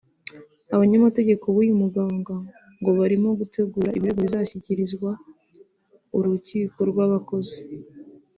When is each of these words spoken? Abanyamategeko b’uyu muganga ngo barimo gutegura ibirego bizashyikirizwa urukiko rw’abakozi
Abanyamategeko 0.75 1.45
b’uyu 1.53 1.73
muganga 1.81 2.35
ngo 2.79 2.89
barimo 2.99 3.29
gutegura 3.39 3.89
ibirego 3.97 4.19
bizashyikirizwa 4.27 5.11
urukiko 6.17 6.79
rw’abakozi 6.91 7.59